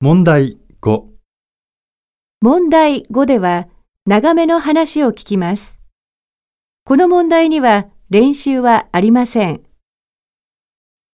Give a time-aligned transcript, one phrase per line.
[0.00, 1.06] 問題5、
[2.40, 3.66] 問題5では
[4.06, 5.80] 長めの話を聞きます。
[6.84, 9.67] この問題には練習はありません。